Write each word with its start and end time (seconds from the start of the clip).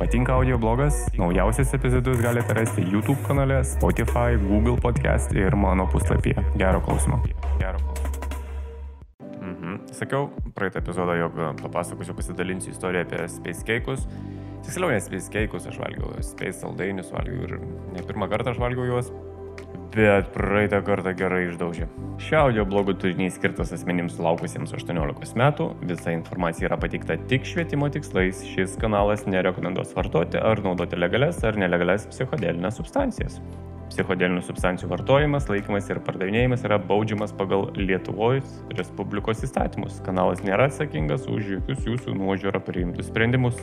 Patinka 0.00 0.32
audio 0.32 0.56
blogas? 0.58 0.94
Naujausias 1.12 1.74
epizodus 1.74 2.22
galite 2.22 2.54
rasti 2.54 2.80
YouTube 2.80 3.18
kanale, 3.26 3.64
Spotify, 3.64 4.32
Google 4.48 4.80
podcast 4.80 5.32
ir 5.36 5.52
mano 5.56 5.84
puslapyje. 5.92 6.40
Gero 6.56 6.80
klausimo. 6.80 7.20
Gero 7.58 7.76
klausimo. 7.78 8.08
Mhm. 9.42 9.76
Sakiau 9.92 10.30
praeitą 10.54 10.80
epizodą, 10.80 11.12
jog 11.20 11.36
papasakosiu, 11.62 12.14
pasidalinsiu 12.14 12.70
istoriją 12.70 13.02
apie 13.02 13.28
Space 13.28 13.64
Cake'us. 13.68 14.08
Tiksliau, 14.64 14.88
ne 14.90 15.00
Space 15.00 15.28
Cake'us, 15.28 15.68
aš 15.68 15.76
valgiau 15.78 16.16
Space 16.22 16.56
saldainius, 16.64 17.12
valgiau 17.12 17.44
ir 17.44 17.60
ne 17.92 18.00
pirmą 18.00 18.28
kartą 18.32 18.54
aš 18.54 18.58
valgiau 18.64 18.88
juos 18.88 19.12
bet 19.94 20.28
praeitą 20.34 20.80
kartą 20.86 21.12
gerai 21.18 21.46
išdaužė. 21.48 21.88
Šio 22.22 22.44
audio 22.44 22.66
blogo 22.68 22.94
turinys 22.94 23.34
skirtas 23.38 23.72
asmenims 23.74 24.14
sulaukusiems 24.18 24.74
18 24.76 25.38
metų, 25.40 25.66
visa 25.88 26.14
informacija 26.14 26.68
yra 26.68 26.78
pateikta 26.80 27.16
tik 27.30 27.48
švietimo 27.48 27.88
tikslais, 27.92 28.44
šis 28.52 28.76
kanalas 28.80 29.26
nerekomenduos 29.26 29.94
vartoti 29.96 30.38
ar 30.38 30.62
naudoti 30.62 30.98
legales 31.00 31.42
ar 31.44 31.58
nelegales 31.58 32.06
psichodelinės 32.12 32.78
substancijas. 32.78 33.40
Psichodelinių 33.90 34.44
substancijų 34.46 34.92
vartojimas, 34.92 35.48
laikymas 35.50 35.88
ir 35.90 35.98
pardavinėjimas 36.06 36.62
yra 36.68 36.78
baudžiamas 36.78 37.32
pagal 37.34 37.72
Lietuvos 37.74 38.46
Respublikos 38.78 39.42
įstatymus. 39.42 39.98
Kanalas 40.06 40.44
nėra 40.46 40.68
atsakingas 40.70 41.26
už 41.26 41.56
jokius 41.56 41.88
jūsų 41.88 42.14
nuožiūrą 42.20 42.62
priimtus 42.62 43.10
sprendimus. 43.10 43.58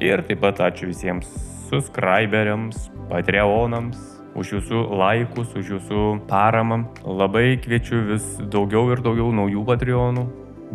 Ir 0.00 0.24
taip 0.24 0.40
pat 0.46 0.62
ačiū 0.70 0.88
visiems 0.88 1.28
subscriberiams, 1.68 2.86
patreonams, 3.10 4.17
už 4.38 4.52
jūsų 4.54 4.82
laikus, 4.98 5.54
už 5.58 5.72
jūsų 5.74 6.02
paramą. 6.30 6.84
Labai 7.02 7.58
kviečiu 7.62 8.04
vis 8.12 8.26
daugiau 8.52 8.92
ir 8.94 9.02
daugiau 9.02 9.32
naujų 9.34 9.64
patreonų, 9.66 10.24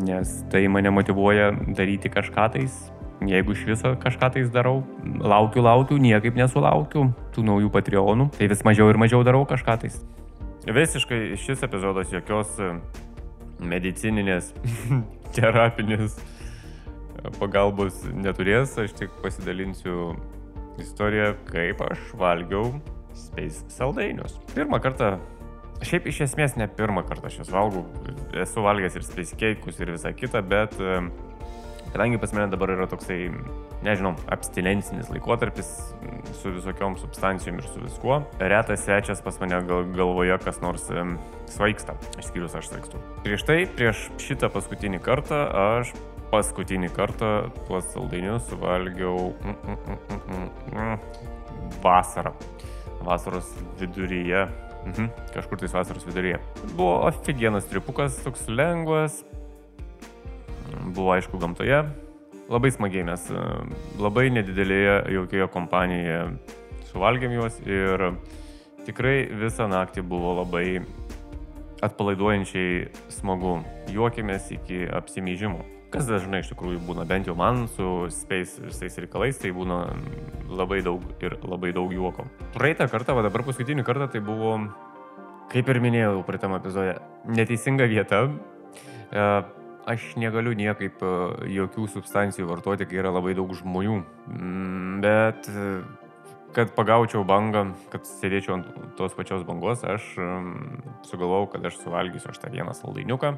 nes 0.07 0.33
tai 0.51 0.65
mane 0.67 0.91
motivuoja 0.91 1.53
daryti 1.77 2.11
kažką 2.11 2.49
tais. 2.57 2.75
Jeigu 3.23 3.55
iš 3.55 3.61
viso 3.69 3.93
kažką 4.03 4.33
tais 4.35 4.49
darau, 4.51 4.81
laukiu, 5.03 5.63
laukiu, 5.63 5.99
niekaip 6.01 6.35
nesulaukiu 6.35 7.07
tų 7.31 7.45
naujų 7.47 7.71
patreonų, 7.71 8.27
tai 8.35 8.49
vis 8.51 8.65
mažiau 8.67 8.89
ir 8.91 8.99
mažiau 8.99 9.23
darau 9.23 9.45
kažką 9.47 9.77
tais. 9.85 10.01
Visiškai 10.67 11.37
šis 11.39 11.63
epizodas 11.63 12.11
jokios 12.11 12.51
medicininės, 13.63 14.51
terapinės 15.35 16.17
pagalbos 17.39 18.01
neturės, 18.11 18.75
aš 18.81 18.95
tik 18.97 19.15
pasidalinsiu 19.23 20.17
istoriją, 20.83 21.31
kaip 21.47 21.79
aš 21.85 22.11
valgiau 22.19 22.73
Space 23.17 23.65
saldainius. 23.73 24.37
Pirmą 24.53 24.79
kartą, 24.83 25.17
šiaip 25.85 26.07
iš 26.09 26.23
esmės 26.27 26.57
ne 26.59 26.67
pirmą 26.71 27.05
kartą 27.07 27.29
aš 27.29 27.41
juos 27.41 27.51
valgau, 27.53 27.85
esu 28.43 28.63
valgęs 28.65 28.97
ir 28.97 29.05
Space 29.05 29.37
cake'us 29.39 29.81
ir 29.81 29.93
visą 29.95 30.13
kitą, 30.17 30.41
bet 30.45 30.77
kadangi 31.93 32.17
pas 32.17 32.33
mane 32.33 32.49
dabar 32.49 32.73
yra 32.73 32.87
toksai, 32.89 33.27
nežinau, 33.85 34.15
abstinencinis 34.33 35.11
laikotarpis 35.13 35.69
su 36.39 36.53
visokiom 36.55 36.97
substancijom 37.01 37.59
ir 37.61 37.67
su 37.67 37.83
viskuo, 37.83 38.21
retas 38.39 38.85
svečias 38.87 39.21
pas 39.21 39.37
mane 39.41 39.59
gal, 39.67 39.85
galvoje 39.93 40.39
kas 40.45 40.61
nors 40.63 40.87
svaigsta, 41.53 41.97
išskyrus 42.17 42.57
aš 42.57 42.71
svaigstu. 42.71 43.03
Prieš 43.25 43.45
tai, 43.45 43.59
prieš 43.77 44.07
šitą 44.23 44.49
paskutinį 44.53 45.03
kartą, 45.05 45.45
aš 45.77 45.93
paskutinį 46.33 46.89
kartą 46.95 47.33
tuos 47.67 47.85
saldainius 47.93 48.49
valgiau 48.57 49.33
mm, 49.43 49.57
mm, 49.61 49.77
mm, 49.85 50.21
mm, 50.33 50.47
mm, 50.73 51.75
vasarą 51.83 52.33
vasaros 53.04 53.50
viduryje. 53.80 54.46
Mhm, 54.86 55.08
kažkur 55.34 55.58
tais 55.58 55.74
vasaros 55.74 56.06
viduryje. 56.06 56.38
Buvo 56.76 57.00
oфигienas 57.08 57.66
tripukas, 57.68 58.18
toks 58.24 58.46
lengvas. 58.48 59.24
Buvo 60.94 61.12
aišku 61.12 61.38
gamtoje. 61.38 61.82
Labai 62.48 62.70
smagiai 62.72 63.04
mes 63.04 63.26
e, 63.28 63.40
labai 64.00 64.28
nedidelėje 64.32 64.94
jaukioje 65.12 65.48
kompanijoje 65.52 66.20
suvalgėm 66.88 67.34
juos 67.36 67.58
ir 67.68 68.06
tikrai 68.86 69.28
visą 69.28 69.68
naktį 69.68 70.06
buvo 70.08 70.38
labai 70.40 70.80
atpalaiduojančiai 71.84 72.88
smagu. 73.12 73.58
Juokėmės 73.92 74.48
iki 74.56 74.86
apsimyžimo 74.88 75.71
kas 75.93 76.07
dažnai 76.09 76.41
iš 76.41 76.49
tikrųjų 76.49 76.81
būna, 76.87 77.05
bent 77.05 77.27
jau 77.29 77.35
man 77.37 77.67
su 77.69 78.07
Space 78.13 78.61
visais 78.63 78.95
reikalais, 78.97 79.37
tai 79.37 79.51
būna 79.53 79.83
labai 80.49 80.81
daug 80.85 81.03
ir 81.21 81.37
labai 81.45 81.73
daug 81.75 81.93
juoko. 81.93 82.25
Praeitą 82.55 82.87
kartą, 82.89 83.15
o 83.17 83.25
dabar 83.25 83.45
paskutinį 83.45 83.85
kartą 83.85 84.09
tai 84.15 84.23
buvo, 84.25 84.55
kaip 85.53 85.69
ir 85.69 85.81
minėjau 85.83 86.23
praeitam 86.25 86.57
epizode, 86.57 86.97
neteisinga 87.29 87.85
vieta. 87.91 88.25
E, 89.13 89.27
aš 89.93 90.13
negaliu 90.17 90.55
niekaip 90.57 91.03
e, 91.05 91.15
jokių 91.59 91.89
substancijų 91.99 92.49
vartoti, 92.49 92.89
kai 92.89 93.03
yra 93.03 93.13
labai 93.13 93.37
daug 93.37 93.53
žmonių. 93.61 93.99
Mm, 94.33 95.01
bet 95.05 95.49
e, 95.53 95.71
kad 96.57 96.73
pagaučiau 96.73 97.21
bangą, 97.25 97.67
kad 97.93 98.09
sėdėčiau 98.09 98.57
ant 98.57 98.73
tos 98.97 99.13
pačios 99.17 99.45
bangos, 99.45 99.85
aš 99.85 100.15
sugalvojau, 101.09 101.51
kad 101.53 101.65
aš 101.69 101.81
suvalgysiu 101.81 102.33
aš 102.33 102.41
tą 102.41 102.53
vieną 102.53 102.73
saldainiuką 102.77 103.37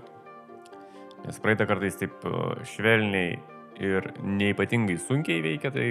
Nes 1.25 1.41
praeitą 1.41 1.65
kartą 1.65 1.87
jis 1.89 1.97
taip 1.97 2.25
švelniai 2.69 3.37
ir 3.81 4.11
neipatingai 4.21 4.97
sunkiai 5.01 5.41
veikia, 5.43 5.71
tai 5.73 5.87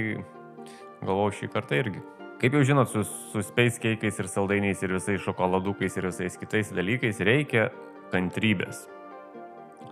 galvoju 1.05 1.41
šį 1.41 1.49
kartą 1.53 1.81
irgi. 1.81 2.03
Kaip 2.41 2.56
jau 2.56 2.65
žinot, 2.67 2.91
su, 2.91 3.03
su 3.05 3.43
space 3.47 3.81
keikais 3.83 4.19
ir 4.21 4.28
saldainiais 4.31 4.83
ir 4.83 4.95
visais 4.95 5.22
šokoladukais 5.25 5.99
ir 5.99 6.09
visais 6.11 6.39
kitais 6.39 6.72
dalykais 6.75 7.21
reikia 7.27 7.69
kantrybės. 8.12 8.84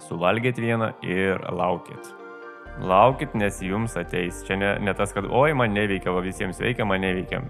Suvalgėt 0.07 0.59
vieną 0.63 0.93
ir 1.07 1.43
laukit. 1.55 2.13
Laukit, 2.83 3.35
nes 3.39 3.61
jums 3.63 3.95
ateis. 4.01 4.43
Čia 4.47 4.57
ne, 4.59 4.73
ne 4.83 4.95
tas, 4.97 5.13
kad 5.15 5.29
oi, 5.29 5.53
man 5.59 5.75
neveikia, 5.77 6.15
va 6.15 6.23
visiems 6.25 6.63
veikia, 6.63 6.87
man 6.89 7.05
neveikia. 7.05 7.43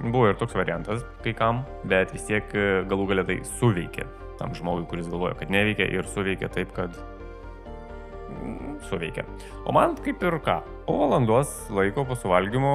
Buvo 0.00 0.30
ir 0.30 0.38
toks 0.40 0.56
variantas 0.56 1.04
kai 1.24 1.34
kam, 1.36 1.64
bet 1.88 2.14
vis 2.14 2.24
tiek 2.30 2.46
galų 2.88 3.10
galia 3.10 3.26
tai 3.28 3.40
suveikia 3.58 4.08
tam 4.40 4.54
žmogui, 4.56 4.86
kuris 4.88 5.08
galvoja, 5.12 5.36
kad 5.36 5.52
neveikia 5.52 5.84
ir 5.92 6.06
suveikia 6.08 6.48
taip, 6.52 6.72
kad 6.72 6.96
suveikia. 8.88 9.24
O 9.66 9.74
man 9.76 9.96
kaip 10.00 10.22
ir 10.24 10.40
ką, 10.44 10.60
po 10.86 10.98
valandos 11.02 11.52
laiko 11.70 12.04
po 12.08 12.16
suvalgymo 12.18 12.74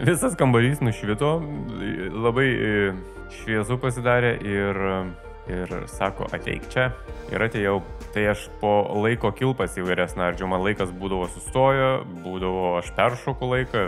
visas 0.00 0.36
kambarys 0.38 0.80
nušvito, 0.80 1.34
labai 2.24 2.48
e, 2.48 2.70
šviesu 3.40 3.76
pasidarė 3.80 4.32
ir, 4.46 4.80
ir 5.50 5.74
sako, 5.92 6.28
ateik 6.34 6.66
čia. 6.72 6.90
Ir 7.30 7.44
atėjau, 7.44 7.80
tai 8.14 8.26
aš 8.32 8.46
po 8.62 8.72
laiko 9.04 9.32
kilpas 9.36 9.76
įvairias 9.78 10.16
nardžiu, 10.18 10.48
man 10.50 10.64
laikas 10.64 10.92
būdavo 10.96 11.28
sustojo, 11.34 11.92
būdavo 12.24 12.78
aš 12.80 12.90
peršoku 12.96 13.52
laiką, 13.54 13.84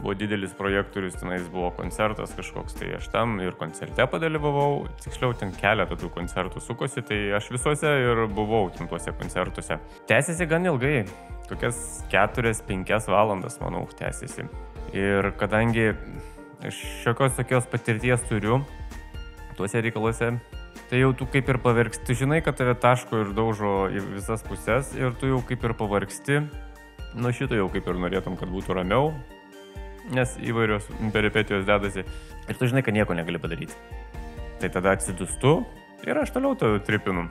buvo 0.00 0.14
didelis 0.14 0.52
projektorius, 0.56 1.16
tenais 1.20 1.46
buvo 1.52 1.70
koncertas 1.76 2.34
kažkoks, 2.36 2.76
tai 2.78 2.92
aš 2.98 3.08
tam 3.12 3.38
ir 3.40 3.56
koncerte 3.58 4.06
padalyvavau, 4.12 4.86
tiksliau 5.02 5.34
ten 5.38 5.54
keletą 5.56 5.96
tų 5.98 6.10
koncertų 6.14 6.60
sukosi, 6.60 7.04
tai 7.06 7.18
aš 7.38 7.50
visuose 7.54 7.92
ir 8.04 8.26
buvau 8.36 8.68
tuose 8.76 9.14
koncertuose. 9.16 9.78
Tęsiasi 10.10 10.48
gan 10.50 10.68
ilgai, 10.68 11.06
kokias 11.48 12.04
4-5 12.12 13.08
valandas, 13.12 13.60
manau, 13.62 13.86
tęsiasi. 13.98 14.48
Ir 14.96 15.32
kadangi 15.40 15.92
šiokios 16.72 17.36
tokios 17.36 17.66
patirties 17.70 18.22
turiu 18.28 18.60
tuose 19.56 19.80
reikaluose, 19.80 20.34
tai 20.90 21.00
jau 21.00 21.14
tu 21.16 21.26
kaip 21.32 21.48
ir 21.48 21.58
pavargsti, 21.64 22.04
tu 22.04 22.16
žinai, 22.20 22.42
kad 22.44 22.58
tave 22.58 22.76
taško 22.78 23.24
ir 23.24 23.32
daužo 23.36 23.88
į 23.88 24.04
visas 24.12 24.44
puses 24.44 24.92
ir 24.98 25.16
tu 25.16 25.32
jau 25.32 25.40
kaip 25.48 25.64
ir 25.64 25.74
pavargsti. 25.78 26.42
Nu 27.16 27.32
šito 27.32 27.56
jau 27.56 27.70
kaip 27.72 27.86
ir 27.88 27.96
norėtum, 27.96 28.36
kad 28.36 28.50
būtų 28.52 28.76
ramiau, 28.76 29.14
nes 30.14 30.36
įvairios 30.42 30.86
peripetijos 31.14 31.66
dedasi 31.66 32.04
ir 32.04 32.58
tu 32.58 32.68
žinai, 32.68 32.84
kad 32.86 32.94
nieko 32.94 33.16
negali 33.16 33.40
padaryti. 33.42 33.74
Tai 34.60 34.70
tada 34.72 34.94
atsidustu 34.96 35.58
ir 36.06 36.18
aš 36.18 36.32
toliau 36.36 36.56
to 36.58 36.76
tripinu. 36.86 37.26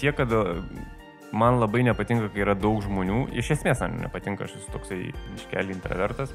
Tiek, 0.00 0.14
kad 0.16 0.32
e, 0.32 0.42
man 1.36 1.60
labai 1.60 1.84
nepatinka, 1.86 2.30
kai 2.32 2.44
yra 2.46 2.56
daug 2.58 2.80
žmonių, 2.84 3.26
iš 3.36 3.52
esmės 3.58 3.82
man 3.84 3.98
nepatinka, 4.06 4.46
aš 4.46 4.56
esu 4.60 4.72
toksai 4.74 5.00
iškelį 5.36 5.76
intravertas. 5.76 6.32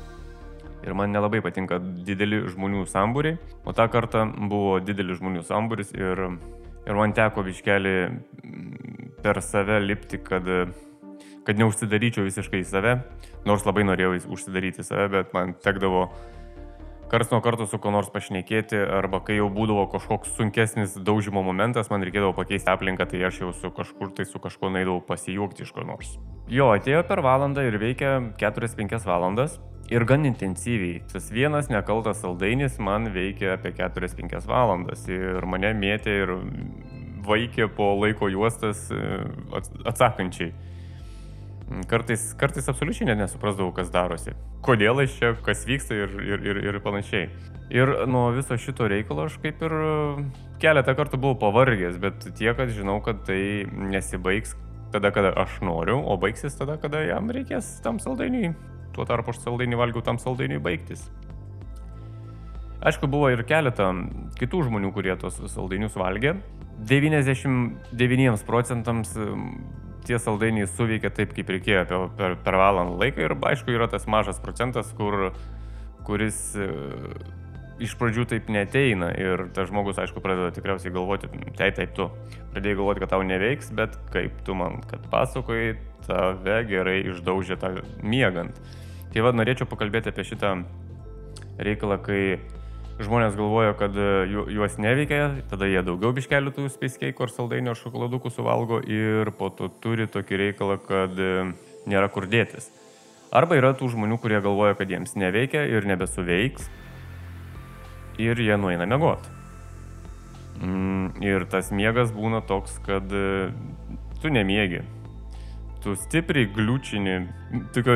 Ir 0.82 0.96
man 0.98 1.14
nelabai 1.14 1.44
patinka 1.46 1.78
dideli 1.80 2.42
žmonių 2.50 2.88
sambūriai, 2.90 3.38
o 3.66 3.74
tą 3.78 3.86
kartą 3.94 4.26
buvo 4.50 4.80
didelis 4.82 5.20
žmonių 5.20 5.44
sambūris 5.46 5.94
ir, 5.94 6.24
ir 6.88 6.98
man 6.98 7.14
teko 7.14 7.44
biškelį 7.46 7.96
per 9.22 9.42
save 9.46 9.78
lipti, 9.84 10.18
kad 10.26 10.48
kad 11.48 11.60
neužsidaryčiau 11.60 12.26
visiškai 12.28 12.62
į 12.62 12.68
save, 12.68 12.98
nors 13.48 13.66
labai 13.66 13.86
norėjau 13.88 14.20
užsidaryti 14.36 14.86
save, 14.86 15.10
bet 15.16 15.34
man 15.38 15.56
tekdavo 15.64 16.08
kars 17.12 17.32
nuo 17.32 17.42
karto 17.44 17.66
su 17.68 17.76
kuo 17.82 17.92
nors 17.92 18.08
pašnekėti, 18.14 18.78
arba 19.00 19.20
kai 19.28 19.36
jau 19.36 19.50
būdavo 19.52 19.84
kažkoks 19.92 20.32
sunkesnis 20.38 20.94
daužimo 20.96 21.44
momentas, 21.44 21.90
man 21.92 22.06
reikėdavo 22.08 22.32
pakeisti 22.38 22.72
aplinką, 22.72 23.10
tai 23.12 23.26
aš 23.28 23.42
jau 23.42 23.50
su 23.52 23.72
kažkur 23.76 24.14
tai 24.16 24.26
su 24.30 24.40
kažkuo 24.40 24.70
naidavau 24.72 25.02
pasijuokti 25.04 25.66
iš 25.66 25.74
ko 25.76 25.84
nors. 25.88 26.16
Jo, 26.52 26.70
atėjo 26.76 27.04
per 27.10 27.20
valandą 27.26 27.66
ir 27.68 27.76
veikia 27.82 28.16
4-5 28.40 29.04
valandas. 29.08 29.60
Ir 29.92 30.06
gan 30.08 30.24
intensyviai. 30.24 31.02
Tas 31.12 31.28
vienas 31.36 31.68
nekaltas 31.68 32.22
saldainis 32.24 32.78
man 32.80 33.10
veikia 33.12 33.58
apie 33.58 33.74
4-5 33.76 34.48
valandas. 34.48 35.04
Ir 35.12 35.44
mane 35.52 35.74
mėtė 35.76 36.14
ir 36.24 36.32
vaikė 37.28 37.68
po 37.76 37.92
laiko 38.00 38.30
juostas 38.32 38.88
e, 38.92 39.02
atsakančiai. 39.84 40.54
Kartais, 41.88 42.34
kartais 42.36 42.68
absoliučiai 42.68 43.08
net 43.08 43.20
nesuprasdavau, 43.22 43.72
kas 43.76 43.92
darosi. 43.94 44.34
Kodėl 44.66 45.04
aš 45.06 45.14
čia, 45.20 45.30
kas 45.46 45.64
vyksta 45.68 45.96
ir, 45.96 46.18
ir, 46.20 46.44
ir, 46.52 46.60
ir 46.68 46.80
panašiai. 46.84 47.30
Ir 47.72 47.94
nuo 48.12 48.26
viso 48.36 48.58
šito 48.60 48.90
reikalo 48.92 49.30
aš 49.30 49.38
kaip 49.44 49.62
ir 49.64 49.76
keletą 50.60 50.96
kartų 50.98 51.22
buvau 51.22 51.38
pavargęs, 51.46 51.96
bet 52.04 52.28
tiek, 52.36 52.58
kad 52.58 52.74
žinau, 52.76 53.00
kad 53.06 53.24
tai 53.28 53.64
nesibaigs 53.72 54.58
tada, 54.92 55.14
kada 55.16 55.32
aš 55.40 55.62
noriu, 55.64 56.02
o 56.04 56.18
baigsis 56.20 56.58
tada, 56.60 56.76
kada 56.82 57.06
jam 57.08 57.32
reikės 57.32 57.78
tam 57.86 58.02
saldainiui. 58.04 58.52
Tuo 58.92 59.08
tarpu 59.08 59.32
aš 59.32 59.40
saldainį 59.46 59.80
valgiau 59.80 60.04
tam 60.04 60.20
saldainiui 60.20 60.60
baigtis. 60.64 61.08
Aišku, 62.82 63.08
buvo 63.08 63.30
ir 63.32 63.46
keletą 63.48 63.94
kitų 64.40 64.66
žmonių, 64.68 64.92
kurie 64.92 65.16
tos 65.22 65.38
saldainius 65.54 65.96
valgė. 65.96 66.36
99 66.90 68.44
procentams 68.48 69.14
tie 70.08 70.20
saldainiai 70.20 70.70
suveikia 70.70 71.12
taip, 71.14 71.36
kaip 71.38 71.52
reikėjo 71.56 71.86
per, 71.90 72.08
per, 72.18 72.38
per 72.46 72.58
valandą 72.60 72.98
laiką 73.02 73.26
ir 73.26 73.36
aišku 73.52 73.74
yra 73.76 73.90
tas 73.92 74.08
mažas 74.10 74.42
procentas, 74.44 74.90
kur, 74.98 75.32
kuris 76.08 76.40
e, 76.58 76.68
iš 77.82 77.96
pradžių 78.00 78.28
taip 78.34 78.50
neteina 78.54 79.12
ir 79.18 79.48
tas 79.56 79.70
žmogus, 79.72 80.00
aišku, 80.02 80.22
pradeda 80.24 80.52
tikriausiai 80.56 80.94
galvoti, 80.94 81.30
tai 81.58 81.72
taip 81.78 81.96
tu 81.98 82.10
pradėjai 82.54 82.80
galvoti, 82.80 83.04
kad 83.04 83.14
tau 83.16 83.26
neveiks, 83.26 83.72
bet 83.78 83.98
kaip 84.14 84.42
tu 84.48 84.58
man, 84.58 84.82
kad 84.90 85.06
pasakoji, 85.14 85.78
tave 86.08 86.62
gerai 86.70 87.02
išdaužė 87.12 87.58
tą 87.62 87.76
miegant. 88.02 88.58
Tai 89.12 89.26
vad 89.28 89.38
norėčiau 89.38 89.68
pakalbėti 89.70 90.12
apie 90.12 90.26
šitą 90.28 90.56
reikalą, 91.62 91.98
kai 92.04 92.22
žmonės 93.06 93.36
galvoja, 93.38 93.74
kad 93.78 93.96
e, 93.98 94.08
juos 94.54 94.78
neveikia, 94.82 95.44
tada 95.52 95.68
jie 95.70 95.82
daugiau 95.86 96.14
biškelių 96.16 96.54
tų 96.56 96.68
speiskeikų 96.74 97.26
ar 97.26 97.34
saldainių 97.34 97.74
ar 97.74 97.80
šokoladukų 97.80 98.32
suvalgo 98.34 98.82
ir 98.86 99.32
po 99.38 99.50
to 99.54 99.70
turi 99.84 100.08
tokį 100.12 100.40
reikalą, 100.46 100.78
kad 100.86 101.20
e, 101.20 101.52
nėra 101.90 102.12
kur 102.14 102.28
dėtis. 102.30 102.70
Arba 103.32 103.56
yra 103.60 103.72
tų 103.78 103.92
žmonių, 103.94 104.18
kurie 104.20 104.42
galvoja, 104.44 104.76
kad 104.80 104.92
jiems 104.92 105.16
neveikia 105.16 105.64
ir 105.72 105.88
nebesuveiks 105.88 106.68
ir 108.22 108.42
jie 108.44 108.58
nueina 108.60 108.88
mėgoti. 108.90 109.38
Mm, 110.62 111.22
ir 111.26 111.48
tas 111.50 111.72
miegas 111.74 112.12
būna 112.14 112.44
toks, 112.46 112.76
kad 112.86 113.08
e, 113.10 113.50
tu 114.22 114.34
nemiegi. 114.34 114.84
Tu 115.82 115.96
stipriai 115.98 116.50
gliūčini, 116.54 117.16
tokio 117.74 117.96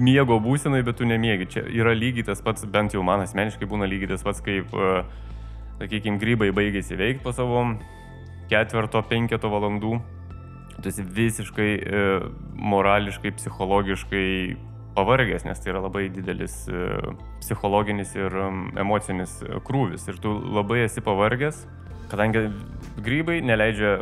miego 0.00 0.38
būsenai, 0.42 0.82
bet 0.86 0.98
tu 1.00 1.08
nemiegi. 1.08 1.48
Čia 1.54 1.64
yra 1.68 1.94
lygiai 1.96 2.26
tas 2.30 2.42
pats, 2.44 2.64
bent 2.64 2.96
jau 2.96 3.04
man 3.06 3.22
asmeniškai 3.24 3.68
būna 3.68 3.88
lygiai 3.90 4.14
tas 4.14 4.24
pats, 4.26 4.42
kaip, 4.44 4.72
e, 4.72 5.02
sakykime, 5.80 6.20
grybai 6.22 6.50
baigėsi 6.56 6.98
veikti 6.98 7.24
po 7.24 7.34
savo 7.36 7.62
ketverto, 8.50 9.02
penketo 9.10 9.52
valandų. 9.52 9.98
Tu 10.80 10.90
esi 10.90 11.04
visiškai 11.04 11.70
e, 11.76 12.04
morališkai, 12.72 13.34
psichologiškai 13.36 14.26
pavargęs, 14.96 15.44
nes 15.46 15.60
tai 15.60 15.74
yra 15.74 15.84
labai 15.84 16.08
didelis 16.12 16.62
e, 16.68 16.86
psichologinis 17.42 18.16
ir 18.18 18.34
emocinis 18.80 19.36
krūvis. 19.68 20.08
Ir 20.10 20.22
tu 20.22 20.32
labai 20.56 20.86
esi 20.86 21.04
pavargęs, 21.04 21.66
kadangi 22.10 22.48
grybai 23.04 23.38
neleidžia 23.44 23.98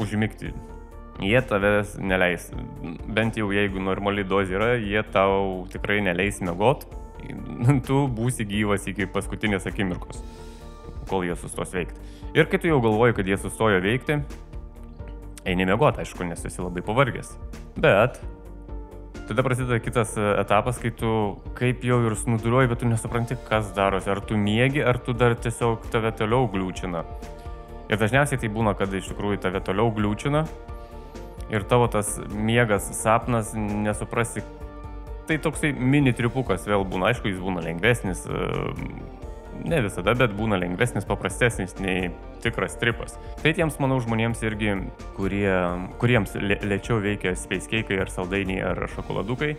užmygti 0.00 0.52
jie 1.20 1.42
tavęs 1.42 1.96
neleis. 2.00 2.48
Bent 3.08 3.36
jau 3.36 3.50
jeigu 3.52 3.82
normali 3.82 4.24
dozė 4.24 4.56
yra, 4.58 4.70
jie 4.80 5.02
tau 5.12 5.66
tikrai 5.72 6.00
neleis 6.04 6.40
mėgot. 6.44 6.86
Tu 7.86 7.98
būsi 8.10 8.46
gyvas 8.48 8.88
iki 8.90 9.06
paskutinės 9.06 9.68
akimirkos, 9.70 10.22
kol 11.10 11.22
jie 11.22 11.36
sustos 11.38 11.70
veikti. 11.74 12.00
Ir 12.34 12.48
kai 12.50 12.58
tu 12.58 12.70
jau 12.70 12.80
galvoji, 12.82 13.14
kad 13.18 13.28
jie 13.28 13.36
sustojo 13.38 13.78
veikti, 13.84 14.16
eini 15.46 15.66
mėgot, 15.68 16.00
aišku, 16.02 16.24
nes 16.26 16.42
esi 16.48 16.62
labai 16.62 16.82
pavargęs. 16.86 17.36
Bet 17.76 18.18
tada 19.28 19.44
prasideda 19.46 19.78
kitas 19.78 20.16
etapas, 20.18 20.80
kai 20.82 20.90
tu 20.96 21.12
kaip 21.58 21.84
jau 21.86 22.00
ir 22.08 22.16
snuduliuoji, 22.18 22.70
bet 22.72 22.82
tu 22.82 22.90
nesupranti, 22.90 23.38
kas 23.48 23.70
darosi. 23.76 24.10
Ar 24.12 24.20
tu 24.26 24.36
mėgi, 24.40 24.82
ar 24.84 24.98
tu 24.98 25.14
dar 25.16 25.36
tiesiog 25.38 25.86
tave 25.94 26.10
toliau 26.18 26.48
gliūčina. 26.52 27.04
Ir 27.92 28.00
dažniausiai 28.00 28.40
tai 28.40 28.50
būna, 28.52 28.74
kad 28.78 28.92
iš 28.96 29.12
tikrųjų 29.12 29.42
tave 29.44 29.62
toliau 29.64 29.92
gliūčina, 29.94 30.46
ir 31.50 31.64
tavo 31.68 31.88
tas 31.92 32.16
miegas, 32.30 32.90
sapnas, 32.96 33.54
nesuprasi. 33.56 34.44
Tai 35.28 35.38
toksai 35.38 35.72
mini 35.72 36.12
tripukas 36.16 36.66
vėl 36.66 36.84
būna, 36.88 37.12
aišku, 37.12 37.30
jis 37.30 37.40
būna 37.42 37.62
lengvesnis, 37.64 38.24
e, 38.26 38.48
ne 39.62 39.78
visada, 39.84 40.16
bet 40.18 40.34
būna 40.34 40.58
lengvesnis, 40.58 41.06
paprastesnis 41.06 41.76
nei 41.78 42.10
tikras 42.42 42.74
tripas. 42.80 43.14
Tai 43.42 43.54
tiems, 43.54 43.78
manau, 43.82 44.00
žmonėms 44.02 44.42
irgi, 44.42 44.74
kurie, 45.16 45.54
kuriems 46.02 46.34
lėčiau 46.42 46.98
veikia 47.04 47.36
speiskeikai 47.38 48.00
ar 48.02 48.10
saldainiai 48.10 48.66
ar 48.72 48.86
šokoladukai, 48.96 49.54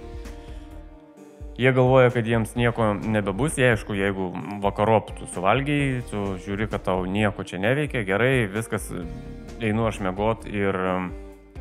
Jie 1.53 1.69
galvoja, 1.69 2.09
kad 2.09 2.25
jiems 2.25 2.55
nieko 2.57 2.95
nebebus, 2.97 3.59
jie 3.59 3.67
aišku, 3.75 3.93
jeigu 3.93 4.31
vakarop 4.63 5.11
tu 5.13 5.27
suvalgiai, 5.35 5.99
tu 6.09 6.23
žiūri, 6.41 6.65
kad 6.71 6.81
tau 6.87 7.03
nieko 7.05 7.45
čia 7.45 7.59
neveikia, 7.61 8.01
gerai, 8.07 8.47
viskas, 8.49 8.87
einu 9.61 9.85
aš 9.85 9.99
mėgot 10.01 10.47
ir 10.49 10.79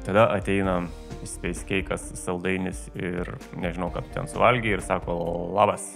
Tada 0.03 0.27
ateina 0.35 0.81
Space 1.25 1.63
Cake'as, 1.69 2.09
saldainis 2.19 2.89
ir 2.99 3.29
nežinau, 3.55 3.93
kad 3.95 4.09
ten 4.15 4.27
suvalgiai 4.27 4.75
ir 4.75 4.83
sako 4.83 5.15
labas. 5.55 5.93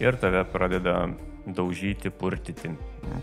Ir 0.00 0.16
tave 0.16 0.40
pradeda 0.48 1.10
daužyti, 1.44 2.10
purtyti, 2.16 2.72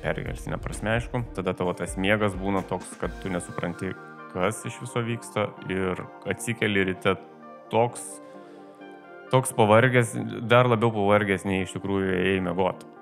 pergelsinė 0.03 0.59
prasme 0.61 0.93
aišku. 0.97 1.23
Tada 1.37 1.55
tavo 1.57 1.73
tas 1.73 1.97
miegas 1.97 2.35
būna 2.37 2.61
toks, 2.69 2.91
kad 3.01 3.15
tu 3.23 3.31
nesupranti, 3.33 3.93
kas 4.33 4.61
iš 4.69 4.77
viso 4.83 5.03
vyksta 5.05 5.47
ir 5.71 6.03
atsikeli 6.29 6.85
ryte 6.91 7.15
toks, 7.73 8.05
toks 9.33 9.55
pavargęs, 9.57 10.13
dar 10.49 10.69
labiau 10.69 10.93
pavargęs 10.93 11.47
nei 11.49 11.63
iš 11.65 11.73
tikrųjų 11.77 12.13
ėjai 12.19 12.43
mėgoti. 12.45 12.93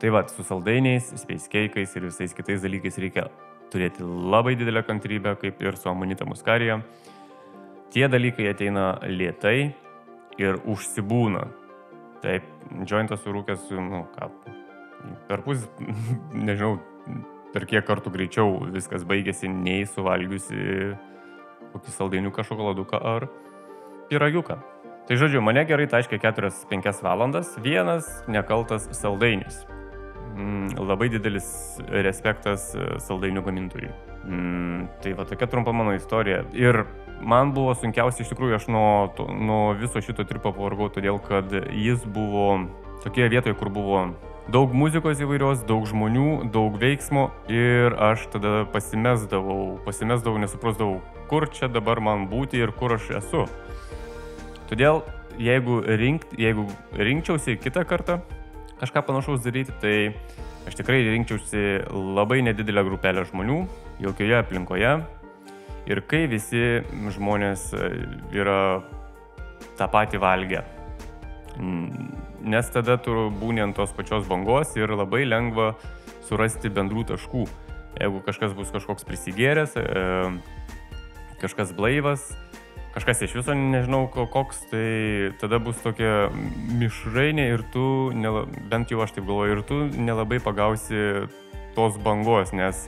Tai 0.00 0.12
va, 0.12 0.24
su 0.28 0.44
saldainiais, 0.44 1.12
space 1.20 1.52
cake'ais 1.52 1.94
ir 1.96 2.08
visais 2.08 2.34
kitais 2.36 2.64
dalykais 2.64 2.98
reikia 3.00 3.28
turėti 3.72 4.04
labai 4.06 4.54
didelę 4.58 4.82
kantrybę, 4.86 5.36
kaip 5.40 5.62
ir 5.62 5.78
su 5.78 5.90
amonita 5.90 6.26
muskarija. 6.28 6.80
Tie 7.94 8.08
dalykai 8.10 8.50
ateina 8.50 8.96
lietai 9.06 9.72
ir 10.40 10.60
užsibūna. 10.68 11.46
Taip, 12.24 12.46
jointas 12.88 13.22
surūkęs, 13.24 13.70
nu 13.80 14.04
ką, 14.14 14.30
per 15.28 15.44
pus, 15.46 15.66
nežinau, 16.48 16.78
per 17.54 17.68
kiek 17.68 17.86
kartų 17.86 18.12
greičiau 18.14 18.58
viskas 18.74 19.06
baigėsi, 19.08 19.48
nei 19.48 19.86
suvalgiusi 19.88 20.94
kokį 21.72 21.94
saldainiuką, 21.94 22.44
šokoladuką 22.46 23.00
ar 23.14 23.28
piragiuką. 24.10 24.58
Tai 25.06 25.16
žodžiu, 25.20 25.38
mane 25.44 25.62
gerai 25.68 25.86
taškė 25.86 26.18
4-5 26.18 27.02
valandas 27.06 27.54
vienas 27.62 28.10
nekaltas 28.26 28.90
saldainis. 28.96 29.62
Labai 30.76 31.08
didelis 31.12 31.46
respektas 31.88 32.68
e, 32.76 32.86
saldainių 33.00 33.42
gamintojui. 33.46 33.92
Tai 35.02 35.12
va 35.16 35.24
tokia 35.28 35.46
trumpa 35.46 35.72
mano 35.72 35.94
istorija. 35.94 36.42
Ir 36.56 36.82
man 37.22 37.52
buvo 37.56 37.74
sunkiausia 37.78 38.24
iš 38.24 38.32
tikrųjų, 38.32 38.56
aš 38.58 38.66
nuo, 38.72 38.88
to, 39.16 39.28
nuo 39.30 39.70
viso 39.78 40.02
šito 40.02 40.26
tripo 40.26 40.52
pavargau, 40.52 40.90
todėl 40.92 41.20
kad 41.22 41.52
jis 41.70 42.02
buvo 42.04 42.66
tokioje 43.04 43.30
vietoje, 43.36 43.56
kur 43.56 43.70
buvo 43.72 44.02
daug 44.52 44.74
muzikos 44.74 45.22
įvairios, 45.22 45.64
daug 45.66 45.86
žmonių, 45.90 46.50
daug 46.54 46.76
veiksmo 46.78 47.28
ir 47.50 47.94
aš 47.98 48.28
tada 48.34 48.64
pasimesdavau, 48.74 49.78
pasimesdavau, 49.86 50.42
nesuprasdavau, 50.42 51.00
kur 51.30 51.48
čia 51.50 51.70
dabar 51.72 52.02
man 52.02 52.26
būti 52.30 52.60
ir 52.62 52.74
kur 52.76 52.94
aš 52.98 53.10
esu. 53.22 53.46
Todėl, 54.70 55.02
jeigu, 55.38 55.80
rinkt, 55.86 56.34
jeigu 56.38 56.66
rinkčiausi 56.98 57.58
kitą 57.62 57.86
kartą, 57.86 58.20
kažką 58.80 59.02
panašaus 59.06 59.44
daryti, 59.44 59.74
tai 59.80 59.96
aš 60.68 60.78
tikrai 60.80 61.02
rinkčiausi 61.06 61.62
labai 61.92 62.42
nedidelę 62.44 62.84
grupelę 62.86 63.24
žmonių, 63.30 63.60
jokioje 64.02 64.38
aplinkoje. 64.40 64.94
Ir 65.86 66.02
kai 66.10 66.24
visi 66.26 66.82
žmonės 67.14 67.68
e, 67.78 67.90
yra 68.34 68.82
tą 69.78 69.86
patį 69.92 70.18
valgę. 70.22 70.64
Nes 72.46 72.72
tada 72.74 72.98
tu 73.00 73.28
būni 73.40 73.62
ant 73.64 73.76
tos 73.78 73.94
pačios 73.96 74.26
bangos 74.28 74.74
ir 74.76 74.92
labai 74.92 75.22
lengva 75.24 75.72
surasti 76.26 76.72
bendrų 76.74 77.06
taškų. 77.12 77.46
Jeigu 77.96 78.20
kažkas 78.26 78.52
bus 78.58 78.72
kažkoks 78.74 79.06
prisigėręs, 79.08 79.78
e, 79.80 79.84
kažkas 81.40 81.72
blaivas, 81.76 82.28
kažkas 82.96 83.26
iš 83.26 83.34
viso 83.36 83.52
nežinau 83.52 84.06
koks, 84.08 84.62
tai 84.70 85.32
tada 85.40 85.58
bus 85.60 85.76
tokia 85.84 86.30
mišrainė 86.80 87.44
ir 87.52 87.64
tu, 87.74 87.84
nela, 88.16 88.46
bent 88.70 88.88
jau 88.88 89.02
aš 89.04 89.12
taip 89.12 89.26
galvoju, 89.28 89.58
ir 89.58 89.64
tu 89.68 89.80
nelabai 90.00 90.38
pagausi 90.40 91.26
tos 91.76 91.98
bangos, 92.00 92.54
nes 92.56 92.86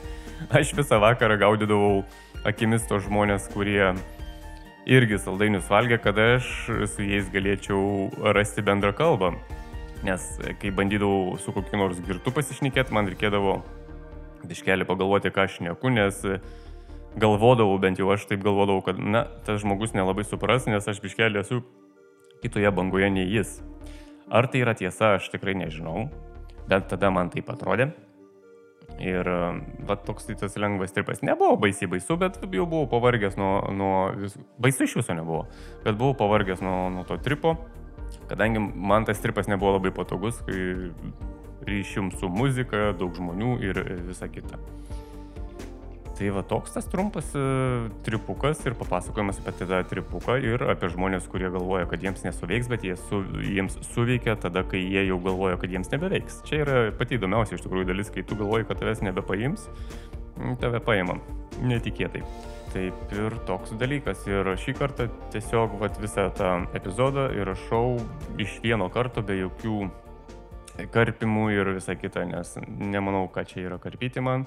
aš 0.48 0.72
visą 0.78 0.96
vakarą 1.02 1.36
gaudydavau 1.42 2.06
akimis 2.48 2.86
tos 2.88 3.04
žmonės, 3.04 3.50
kurie 3.52 3.92
irgi 4.88 5.18
saldainius 5.20 5.68
valgė, 5.68 5.98
kad 6.00 6.16
aš 6.24 6.48
su 6.94 7.04
jais 7.04 7.28
galėčiau 7.34 8.08
rasti 8.32 8.64
bendrą 8.64 8.94
kalbą. 8.96 9.34
Nes 10.06 10.24
kai 10.62 10.70
bandydavau 10.72 11.36
su 11.42 11.52
kokiu 11.52 11.82
nors 11.82 12.00
girtu 12.06 12.32
pasišnekėti, 12.32 12.94
man 12.96 13.10
reikėdavo 13.12 13.58
biškelį 14.48 14.88
pagalvoti, 14.88 15.34
ką 15.34 15.44
aš 15.44 15.60
neku, 15.66 15.92
nes 15.92 16.24
galvodavau, 17.16 17.78
bent 17.80 17.98
jau 17.98 18.10
aš 18.12 18.26
taip 18.28 18.42
galvodavau, 18.44 18.82
kad, 18.84 18.98
na, 19.00 19.24
tas 19.46 19.62
žmogus 19.62 19.94
nelabai 19.96 20.26
supras, 20.26 20.68
nes 20.68 20.84
aš 20.84 21.00
biškelį 21.04 21.40
esu 21.40 21.62
kitoje 22.42 22.70
bangoje 22.74 23.10
nei 23.10 23.26
jis. 23.30 23.58
Ar 24.28 24.46
tai 24.50 24.62
yra 24.62 24.74
tiesa, 24.76 25.16
aš 25.16 25.30
tikrai 25.32 25.56
nežinau, 25.56 26.08
bet 26.68 26.90
tada 26.90 27.10
man 27.14 27.32
taip 27.32 27.48
atrodė. 27.50 27.90
Ir 28.98 29.28
va 29.86 29.94
toks 30.00 30.26
tai 30.26 30.34
tas 30.40 30.56
lengvas 30.58 30.92
tripas. 30.94 31.20
Nebuvo 31.22 31.56
baisiai 31.60 31.90
baisu, 31.90 32.16
bet 32.18 32.40
jau 32.42 32.66
buvau 32.66 32.88
pavargęs 32.90 33.36
nuo... 33.38 33.52
nuo 33.72 33.96
vis... 34.18 34.34
Baisu 34.58 34.88
iš 34.88 34.96
viso 34.98 35.14
nebuvo, 35.14 35.44
bet 35.84 35.98
buvau 35.98 36.16
pavargęs 36.18 36.64
nuo, 36.64 36.88
nuo 36.92 37.04
to 37.06 37.18
tripo, 37.22 37.54
kadangi 38.30 38.58
man 38.60 39.06
tas 39.06 39.22
tripas 39.22 39.48
nebuvo 39.50 39.76
labai 39.76 39.94
patogus, 39.94 40.42
kai 40.48 40.90
ryšium 41.68 42.10
su 42.16 42.30
muzika, 42.32 42.92
daug 42.98 43.14
žmonių 43.16 43.58
ir 43.64 43.82
visa 44.08 44.28
kita. 44.32 44.58
Tai 46.18 46.32
va 46.34 46.42
toks 46.42 46.72
tas 46.74 46.86
trumpas 46.90 47.28
e, 47.38 47.40
tripukas 48.02 48.64
ir 48.66 48.74
papasakojimas 48.78 49.38
apie 49.46 49.68
tą 49.70 49.78
tripuką 49.86 50.34
ir 50.42 50.64
apie 50.66 50.90
žmonės, 50.90 51.28
kurie 51.30 51.46
galvoja, 51.54 51.86
kad 51.86 52.02
jiems 52.02 52.24
nesuveiks, 52.26 52.66
bet 52.72 52.86
jie 52.88 52.96
su, 52.98 53.20
jiems 53.44 53.76
suveikia 53.92 54.34
tada, 54.42 54.64
kai 54.66 54.80
jie 54.82 55.04
jau 55.06 55.20
galvoja, 55.22 55.60
kad 55.62 55.70
jiems 55.70 55.92
nebeveiks. 55.94 56.40
Čia 56.48 56.62
yra 56.64 56.80
pati 56.98 57.20
įdomiausia 57.20 57.54
iš 57.54 57.62
tikrųjų 57.62 57.86
dalis, 57.92 58.10
kai 58.10 58.26
tu 58.26 58.38
galvoji, 58.40 58.66
kad 58.66 58.82
tavęs 58.82 59.04
nebepaims, 59.06 59.68
tave 60.58 60.82
paima. 60.82 61.20
Netikėtai. 61.62 62.24
Taip 62.74 63.14
ir 63.14 63.38
toks 63.46 63.72
dalykas. 63.78 64.26
Ir 64.28 64.50
šį 64.58 64.74
kartą 64.76 65.06
tiesiog 65.32 65.78
vat, 65.80 66.02
visą 66.02 66.26
tą 66.34 66.50
epizodą 66.76 67.28
įrašau 67.38 67.94
iš 68.42 68.58
vieno 68.66 68.90
karto 68.92 69.22
be 69.22 69.38
jokių 69.38 69.86
karpimų 70.94 71.46
ir 71.54 71.72
visa 71.78 71.94
kita, 71.98 72.26
nes 72.26 72.56
nemanau, 72.66 73.28
kad 73.30 73.50
čia 73.50 73.64
yra 73.68 73.78
karpyti 73.82 74.22
man. 74.22 74.46